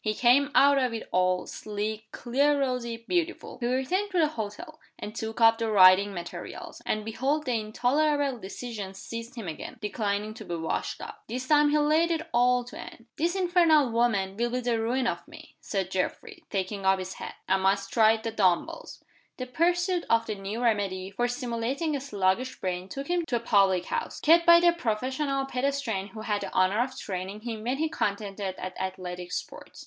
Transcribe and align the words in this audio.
He 0.03 0.15
came 0.15 0.49
out 0.55 0.79
of 0.79 0.95
it 0.95 1.07
all, 1.11 1.45
sleek, 1.45 2.11
clear 2.11 2.59
rosy, 2.59 3.05
beautiful. 3.07 3.59
He 3.59 3.67
returned 3.67 4.09
to 4.09 4.17
the 4.17 4.29
hotel, 4.29 4.79
and 4.97 5.13
took 5.15 5.39
up 5.39 5.59
the 5.59 5.69
writing 5.69 6.11
materials 6.11 6.81
and 6.87 7.05
behold 7.05 7.45
the 7.45 7.51
intolerable 7.59 8.33
indecision 8.37 8.95
seized 8.95 9.35
him 9.35 9.47
again, 9.47 9.77
declining 9.79 10.33
to 10.33 10.43
be 10.43 10.55
washed 10.55 11.01
out! 11.01 11.19
This 11.27 11.47
time 11.47 11.69
he 11.69 11.77
laid 11.77 12.09
it 12.09 12.27
all 12.33 12.63
to 12.63 12.79
Anne. 12.79 13.05
"That 13.15 13.35
infernal 13.35 13.91
woman 13.91 14.35
will 14.37 14.49
be 14.49 14.59
the 14.61 14.79
ruin 14.81 15.05
of 15.05 15.27
me," 15.27 15.55
said 15.61 15.91
Geoffrey, 15.91 16.45
taking 16.49 16.83
up 16.83 16.97
his 16.97 17.13
hat. 17.13 17.35
"I 17.47 17.57
must 17.57 17.93
try 17.93 18.17
the 18.17 18.31
dumb 18.31 18.65
bells." 18.65 19.03
The 19.37 19.45
pursuit 19.45 20.03
of 20.09 20.25
the 20.25 20.33
new 20.33 20.63
remedy 20.63 21.11
for 21.11 21.27
stimulating 21.27 21.95
a 21.95 22.01
sluggish 22.01 22.59
brain 22.59 22.89
took 22.89 23.07
him 23.07 23.23
to 23.27 23.35
a 23.35 23.39
public 23.39 23.85
house, 23.85 24.19
kept 24.19 24.47
by 24.47 24.59
the 24.59 24.73
professional 24.73 25.45
pedestrian 25.45 26.07
who 26.07 26.21
had 26.21 26.41
the 26.41 26.51
honor 26.53 26.81
of 26.81 26.97
training 26.97 27.41
him 27.41 27.61
when 27.61 27.77
he 27.77 27.87
contended 27.87 28.55
at 28.57 28.75
Athletic 28.81 29.31
Sports. 29.31 29.79